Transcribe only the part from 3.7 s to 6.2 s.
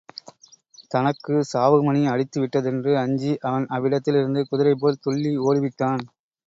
அவ்விடத்திலிருந்து குதிரைபோல் துள்ளி ஓடிவிட்டான்.